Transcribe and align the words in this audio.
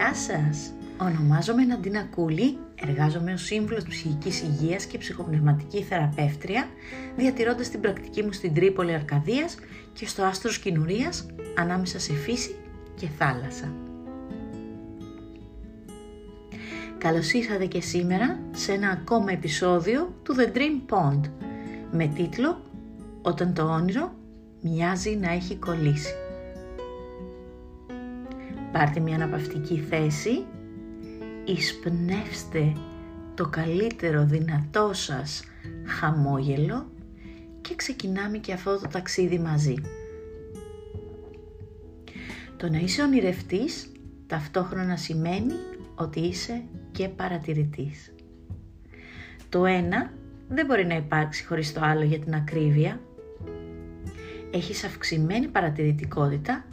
Γεια 0.00 0.14
σας! 0.14 0.72
Ονομάζομαι 0.98 1.64
Ναντίνα 1.64 2.02
Κούλη, 2.02 2.58
εργάζομαι 2.74 3.32
ως 3.32 3.42
σύμβουλος 3.42 3.84
ψυχικής 3.84 4.42
υγείας 4.42 4.84
και 4.84 4.98
ψυχοπνευματική 4.98 5.82
θεραπεύτρια, 5.82 6.68
διατηρώντας 7.16 7.68
την 7.68 7.80
πρακτική 7.80 8.22
μου 8.22 8.32
στην 8.32 8.54
Τρίπολη 8.54 8.94
Αρκαδίας 8.94 9.56
και 9.92 10.06
στο 10.06 10.22
άστρος 10.24 10.58
Κινουρίας, 10.58 11.26
ανάμεσα 11.56 11.98
σε 11.98 12.12
φύση 12.12 12.54
και 12.94 13.06
θάλασσα. 13.18 13.72
Καλώς 16.98 17.32
ήρθατε 17.32 17.66
και 17.66 17.80
σήμερα 17.80 18.40
σε 18.50 18.72
ένα 18.72 18.90
ακόμα 18.90 19.32
επεισόδιο 19.32 20.14
του 20.22 20.34
The 20.38 20.56
Dream 20.56 20.94
Pond 20.94 21.20
με 21.90 22.06
τίτλο 22.06 22.60
«Όταν 23.22 23.54
το 23.54 23.62
όνειρο 23.62 24.12
μοιάζει 24.60 25.16
να 25.16 25.32
έχει 25.32 25.56
κολλήσει». 25.56 26.14
Πάρτε 28.72 29.00
μια 29.00 29.14
αναπαυτική 29.14 29.78
θέση, 29.78 30.44
εισπνεύστε 31.44 32.72
το 33.34 33.48
καλύτερο 33.48 34.24
δυνατό 34.24 34.90
σας 34.92 35.44
χαμόγελο 35.86 36.90
και 37.60 37.74
ξεκινάμε 37.74 38.38
και 38.38 38.52
αυτό 38.52 38.78
το 38.80 38.88
ταξίδι 38.88 39.38
μαζί. 39.38 39.74
Το 42.56 42.68
να 42.68 42.78
είσαι 42.78 43.02
ονειρευτής 43.02 43.92
ταυτόχρονα 44.26 44.96
σημαίνει 44.96 45.54
ότι 45.94 46.20
είσαι 46.20 46.62
και 46.92 47.08
παρατηρητής. 47.08 48.14
Το 49.48 49.64
ένα 49.66 50.12
δεν 50.48 50.66
μπορεί 50.66 50.86
να 50.86 50.96
υπάρξει 50.96 51.44
χωρίς 51.44 51.72
το 51.72 51.80
άλλο 51.82 52.02
για 52.02 52.18
την 52.18 52.34
ακρίβεια. 52.34 53.00
Έχεις 54.50 54.84
αυξημένη 54.84 55.48
παρατηρητικότητα, 55.48 56.64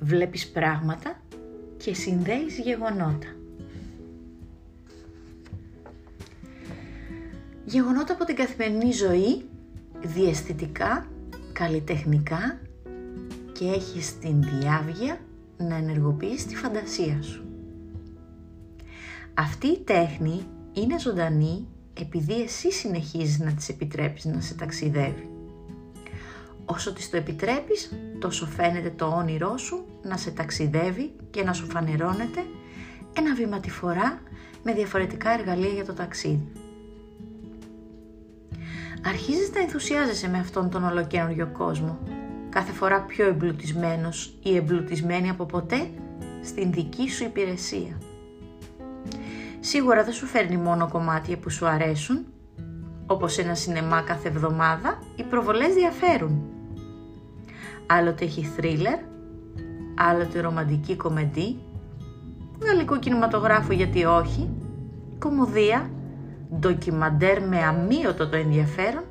βλέπεις 0.00 0.48
πράγματα 0.50 1.19
και 1.84 1.94
συνδέεις 1.94 2.58
γεγονότα. 2.58 3.34
Γεγονότα 7.64 8.12
από 8.12 8.24
την 8.24 8.36
καθημερινή 8.36 8.92
ζωή, 8.92 9.44
διαισθητικά, 10.00 11.06
καλλιτεχνικά 11.52 12.60
και 13.52 13.64
έχεις 13.64 14.18
την 14.18 14.42
διάβγεια 14.42 15.18
να 15.56 15.76
ενεργοποιείς 15.76 16.46
τη 16.46 16.56
φαντασία 16.56 17.22
σου. 17.22 17.44
Αυτή 19.34 19.66
η 19.66 19.78
τέχνη 19.78 20.46
είναι 20.72 20.98
ζωντανή 20.98 21.66
επειδή 22.00 22.42
εσύ 22.42 22.72
συνεχίζεις 22.72 23.38
να 23.38 23.52
της 23.52 23.68
επιτρέπεις 23.68 24.24
να 24.24 24.40
σε 24.40 24.54
ταξιδεύει. 24.54 25.29
Όσο 26.72 26.92
της 26.92 27.10
το 27.10 27.16
επιτρέπεις, 27.16 27.92
τόσο 28.18 28.46
φαίνεται 28.46 28.90
το 28.96 29.06
όνειρό 29.06 29.56
σου 29.56 29.84
να 30.02 30.16
σε 30.16 30.30
ταξιδεύει 30.30 31.12
και 31.30 31.42
να 31.42 31.52
σου 31.52 31.66
φανερώνεται 31.66 32.44
ένα 33.16 33.34
βήμα 33.34 33.60
τη 33.60 33.70
φορά 33.70 34.20
με 34.62 34.72
διαφορετικά 34.72 35.30
εργαλεία 35.30 35.68
για 35.68 35.84
το 35.84 35.92
ταξίδι. 35.92 36.52
Αρχίζεις 39.06 39.52
να 39.52 39.60
ενθουσιάζεσαι 39.60 40.28
με 40.28 40.38
αυτόν 40.38 40.70
τον 40.70 40.84
ολοκένουργιο 40.84 41.46
κόσμο, 41.46 41.98
κάθε 42.48 42.72
φορά 42.72 43.00
πιο 43.00 43.26
εμπλουτισμένος 43.26 44.38
ή 44.42 44.56
εμπλουτισμένη 44.56 45.28
από 45.28 45.44
ποτέ 45.44 45.90
στην 46.42 46.72
δική 46.72 47.10
σου 47.10 47.24
υπηρεσία. 47.24 47.98
Σίγουρα 49.60 50.04
δεν 50.04 50.12
σου 50.12 50.26
φέρνει 50.26 50.56
μόνο 50.56 50.88
κομμάτια 50.88 51.38
που 51.38 51.50
σου 51.50 51.66
αρέσουν, 51.66 52.26
όπως 53.06 53.38
ένα 53.38 53.54
σινεμά 53.54 54.00
κάθε 54.00 54.28
εβδομάδα, 54.28 54.98
οι 55.16 55.22
προβολές 55.22 55.74
διαφέρουν. 55.74 56.49
Άλλοτε 57.92 58.24
έχει 58.24 58.44
θρίλερ, 58.44 58.98
άλλοτε 59.94 60.40
ρομαντική 60.40 60.96
κομμεντή, 60.96 61.58
γαλλικό 62.62 62.98
κινηματογράφο 62.98 63.72
γιατί 63.72 64.04
όχι, 64.04 64.50
κομμωδία, 65.18 65.90
ντοκιμαντέρ 66.58 67.42
με 67.46 67.62
αμύωτο 67.62 68.28
το 68.28 68.36
ενδιαφέρον 68.36 69.04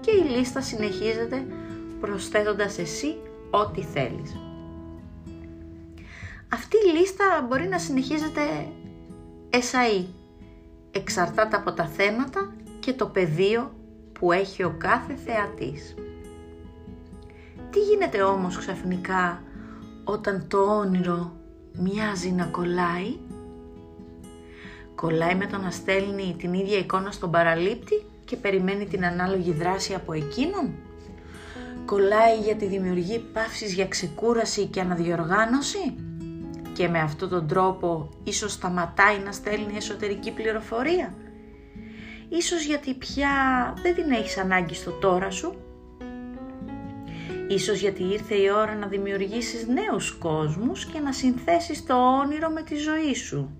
και 0.00 0.10
η 0.10 0.36
λίστα 0.36 0.60
συνεχίζεται 0.60 1.44
προσθέτοντας 2.00 2.78
εσύ 2.78 3.16
ό,τι 3.50 3.82
θέλεις. 3.82 4.36
Αυτή 6.48 6.76
η 6.76 6.98
λίστα 6.98 7.46
μπορεί 7.48 7.68
να 7.68 7.78
συνεχίζεται 7.78 8.40
εσαΐ. 9.50 10.04
Εξαρτάται 10.90 11.56
από 11.56 11.72
τα 11.72 11.86
θέματα 11.86 12.52
και 12.80 12.92
το 12.92 13.06
πεδίο 13.06 13.72
που 14.12 14.32
έχει 14.32 14.62
ο 14.62 14.74
κάθε 14.78 15.14
θεατής. 15.14 15.94
Τι 17.72 17.78
γίνεται 17.80 18.22
όμως 18.22 18.58
ξαφνικά 18.58 19.42
όταν 20.04 20.46
το 20.48 20.58
όνειρο 20.58 21.32
μοιάζει 21.72 22.30
να 22.30 22.44
κολλάει; 22.44 23.16
Κολλάει 24.94 25.34
με 25.34 25.46
το 25.46 25.58
να 25.58 25.70
στέλνει 25.70 26.36
την 26.38 26.52
ίδια 26.52 26.78
εικόνα 26.78 27.10
στον 27.10 27.30
παραλήπτη 27.30 28.06
και 28.24 28.36
περιμένει 28.36 28.86
την 28.86 29.04
ανάλογη 29.04 29.52
δράση 29.52 29.94
από 29.94 30.12
εκείνον; 30.12 30.70
Κολλάει 31.84 32.38
γιατί 32.38 32.66
δημιουργεί 32.66 33.18
παύσεις 33.18 33.74
για 33.74 33.86
ξεκούραση 33.86 34.66
και 34.66 34.80
αναδιοργάνωση; 34.80 35.94
Και 36.72 36.88
με 36.88 36.98
αυτόν 36.98 37.28
τον 37.28 37.46
τρόπο 37.46 38.08
ίσως 38.24 38.52
σταματάει 38.52 39.18
να 39.18 39.32
στέλνει 39.32 39.76
εσωτερική 39.76 40.30
πληροφορία; 40.30 41.14
Ίσως 42.28 42.64
γιατί 42.64 42.94
πια 42.94 43.30
δεν 43.82 43.94
την 43.94 44.10
έχεις 44.10 44.38
ανάγκη 44.38 44.74
στο 44.74 44.90
τώρα 44.90 45.30
σου; 45.30 45.54
Ίσως 47.54 47.80
γιατί 47.80 48.02
ήρθε 48.02 48.34
η 48.34 48.50
ώρα 48.50 48.74
να 48.74 48.86
δημιουργήσεις 48.86 49.66
νέους 49.66 50.10
κόσμους 50.10 50.84
και 50.84 50.98
να 50.98 51.12
συνθέσεις 51.12 51.86
το 51.86 51.94
όνειρο 51.94 52.50
με 52.50 52.62
τη 52.62 52.76
ζωή 52.76 53.14
σου. 53.14 53.50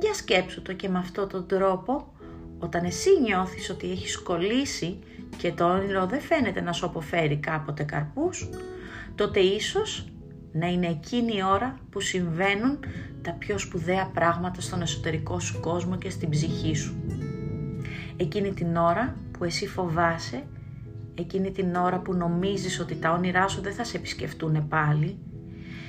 Για 0.00 0.14
σκέψου 0.14 0.62
το 0.62 0.72
και 0.72 0.88
με 0.88 0.98
αυτόν 0.98 1.28
τον 1.28 1.46
τρόπο, 1.46 2.14
όταν 2.58 2.84
εσύ 2.84 3.08
νιώθεις 3.22 3.70
ότι 3.70 3.90
έχεις 3.90 4.18
κολλήσει 4.18 4.98
και 5.36 5.52
το 5.52 5.72
όνειρο 5.72 6.06
δεν 6.06 6.20
φαίνεται 6.20 6.60
να 6.60 6.72
σου 6.72 6.86
αποφέρει 6.86 7.36
κάποτε 7.36 7.82
καρπούς, 7.82 8.48
τότε 9.14 9.40
ίσως 9.40 10.08
να 10.52 10.66
είναι 10.66 10.86
εκείνη 10.86 11.36
η 11.36 11.42
ώρα 11.52 11.78
που 11.90 12.00
συμβαίνουν 12.00 12.78
τα 13.22 13.32
πιο 13.32 13.58
σπουδαία 13.58 14.10
πράγματα 14.14 14.60
στον 14.60 14.82
εσωτερικό 14.82 15.40
σου 15.40 15.60
κόσμο 15.60 15.96
και 15.98 16.10
στην 16.10 16.28
ψυχή 16.28 16.74
σου. 16.74 16.94
Εκείνη 18.16 18.52
την 18.52 18.76
ώρα 18.76 19.16
που 19.38 19.44
εσύ 19.44 19.66
φοβάσαι, 19.66 20.42
εκείνη 21.14 21.50
την 21.50 21.74
ώρα 21.74 21.98
που 21.98 22.14
νομίζεις 22.14 22.80
ότι 22.80 22.94
τα 22.94 23.12
όνειρά 23.12 23.48
σου 23.48 23.60
δεν 23.60 23.72
θα 23.72 23.84
σε 23.84 23.96
επισκεφτούν 23.96 24.68
πάλι 24.68 25.18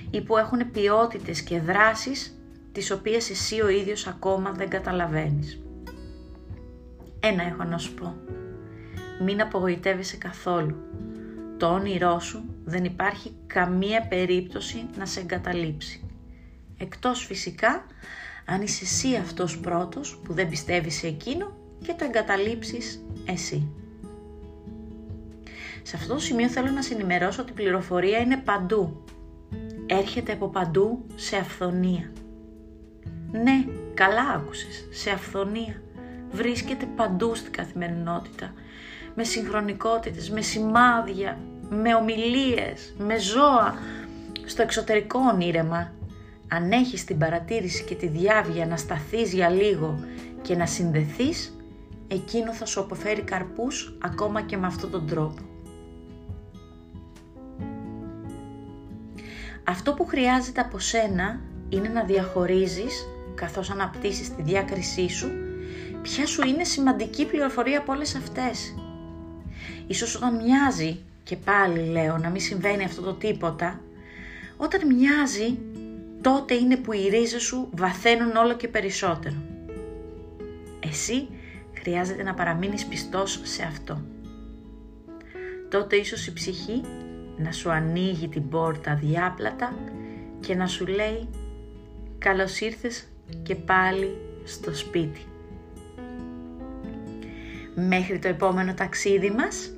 ή 0.09 0.21
που 0.21 0.37
έχουν 0.37 0.71
ποιότητες 0.71 1.41
και 1.41 1.59
δράσεις 1.59 2.39
τις 2.71 2.91
οποίες 2.91 3.29
εσύ 3.29 3.61
ο 3.61 3.69
ίδιος 3.69 4.07
ακόμα 4.07 4.51
δεν 4.51 4.69
καταλαβαίνεις. 4.69 5.59
Ένα 7.19 7.43
έχω 7.43 7.63
να 7.63 7.77
σου 7.77 7.93
πω. 7.93 8.15
Μην 9.21 9.41
απογοητεύεσαι 9.41 10.17
καθόλου 10.17 10.75
το 11.57 11.67
όνειρό 11.67 12.19
σου 12.19 12.43
δεν 12.63 12.83
υπάρχει 12.83 13.35
καμία 13.47 14.07
περίπτωση 14.07 14.85
να 14.97 15.05
σε 15.05 15.19
εγκαταλείψει. 15.19 16.03
Εκτός 16.77 17.25
φυσικά 17.25 17.85
αν 18.45 18.61
είσαι 18.61 18.83
εσύ 18.83 19.15
αυτός 19.15 19.59
πρώτος 19.59 20.19
που 20.23 20.33
δεν 20.33 20.49
πιστεύεις 20.49 20.95
σε 20.95 21.07
εκείνο 21.07 21.57
και 21.85 21.93
το 21.93 22.05
εγκαταλείψεις 22.05 23.05
εσύ. 23.25 23.71
Σε 25.87 25.95
αυτό 25.95 26.13
το 26.13 26.19
σημείο 26.19 26.47
θέλω 26.49 26.71
να 26.71 26.81
σε 26.81 26.93
ενημερώσω 26.93 27.41
ότι 27.41 27.51
η 27.51 27.53
πληροφορία 27.53 28.17
είναι 28.17 28.37
παντού. 28.37 29.03
Έρχεται 29.85 30.31
από 30.31 30.47
παντού 30.47 31.05
σε 31.15 31.35
αυθονία. 31.35 32.11
Ναι, 33.31 33.65
καλά 33.93 34.21
άκουσες, 34.35 34.87
σε 34.91 35.09
αυθονία. 35.09 35.81
Βρίσκεται 36.31 36.85
παντού 36.95 37.35
στην 37.35 37.51
καθημερινότητα 37.51 38.53
με 39.15 39.23
συγχρονικότητες, 39.23 40.29
με 40.29 40.41
σημάδια, 40.41 41.39
με 41.69 41.95
ομιλίες, 41.95 42.95
με 42.97 43.19
ζώα, 43.19 43.77
στο 44.45 44.61
εξωτερικό 44.61 45.19
ονείρεμα. 45.33 45.93
Αν 46.47 46.71
έχεις 46.71 47.03
την 47.03 47.17
παρατήρηση 47.17 47.83
και 47.83 47.95
τη 47.95 48.07
διάβια 48.07 48.65
να 48.65 48.77
σταθείς 48.77 49.33
για 49.33 49.49
λίγο 49.49 49.99
και 50.41 50.55
να 50.55 50.65
συνδεθείς, 50.65 51.57
εκείνο 52.07 52.53
θα 52.53 52.65
σου 52.65 52.79
αποφέρει 52.79 53.21
καρπούς 53.21 53.97
ακόμα 54.01 54.41
και 54.41 54.57
με 54.57 54.67
αυτόν 54.67 54.91
τον 54.91 55.07
τρόπο. 55.07 55.53
Αυτό 59.67 59.93
που 59.93 60.05
χρειάζεται 60.05 60.61
από 60.61 60.79
σένα 60.79 61.39
είναι 61.69 61.87
να 61.87 62.03
διαχωρίζεις, 62.03 63.07
καθώς 63.35 63.69
αναπτύσσεις 63.69 64.35
τη 64.35 64.41
διάκρισή 64.41 65.07
σου, 65.07 65.31
ποια 66.01 66.25
σου 66.25 66.47
είναι 66.47 66.63
σημαντική 66.63 67.25
πληροφορία 67.25 67.79
από 67.79 67.93
όλες 67.93 68.15
αυτές 68.15 68.73
Ίσως 69.87 70.15
όταν 70.15 70.35
μοιάζει, 70.35 70.99
και 71.23 71.35
πάλι 71.35 71.79
λέω 71.79 72.17
να 72.17 72.29
μην 72.29 72.41
συμβαίνει 72.41 72.83
αυτό 72.83 73.01
το 73.01 73.13
τίποτα, 73.13 73.81
όταν 74.57 74.95
μοιάζει 74.95 75.57
τότε 76.21 76.53
είναι 76.53 76.77
που 76.77 76.93
οι 76.93 77.07
ρίζες 77.09 77.43
σου 77.43 77.69
βαθαίνουν 77.71 78.35
όλο 78.35 78.55
και 78.55 78.67
περισσότερο. 78.67 79.35
Εσύ 80.79 81.27
χρειάζεται 81.73 82.23
να 82.23 82.33
παραμείνεις 82.33 82.85
πιστός 82.85 83.39
σε 83.43 83.63
αυτό. 83.63 84.01
Τότε 85.69 85.95
ίσως 85.95 86.27
η 86.27 86.33
ψυχή 86.33 86.81
να 87.37 87.51
σου 87.51 87.71
ανοίγει 87.71 88.27
την 88.27 88.49
πόρτα 88.49 88.95
διάπλατα 88.95 89.73
και 90.39 90.55
να 90.55 90.67
σου 90.67 90.85
λέει 90.85 91.29
καλώς 92.17 92.59
ήρθες 92.59 93.07
και 93.43 93.55
πάλι 93.55 94.17
στο 94.43 94.75
σπίτι. 94.75 95.25
Μέχρι 97.75 98.19
το 98.19 98.27
επόμενο 98.27 98.73
ταξίδι 98.73 99.29
μας, 99.29 99.71